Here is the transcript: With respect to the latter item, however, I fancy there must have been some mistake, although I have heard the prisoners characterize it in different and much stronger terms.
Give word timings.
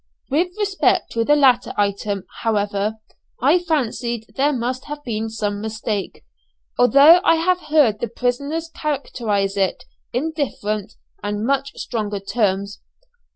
With 0.31 0.53
respect 0.57 1.11
to 1.11 1.23
the 1.23 1.35
latter 1.35 1.73
item, 1.77 2.23
however, 2.41 2.95
I 3.39 3.59
fancy 3.59 4.25
there 4.35 4.51
must 4.51 4.85
have 4.85 5.03
been 5.03 5.29
some 5.29 5.61
mistake, 5.61 6.25
although 6.79 7.21
I 7.23 7.35
have 7.35 7.59
heard 7.69 7.99
the 7.99 8.07
prisoners 8.07 8.71
characterize 8.73 9.55
it 9.55 9.83
in 10.11 10.31
different 10.31 10.95
and 11.21 11.45
much 11.45 11.73
stronger 11.75 12.19
terms. 12.19 12.79